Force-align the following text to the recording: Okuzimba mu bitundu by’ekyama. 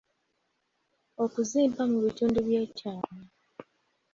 Okuzimba 1.23 1.81
mu 1.91 1.97
bitundu 2.05 2.37
by’ekyama. 2.47 3.15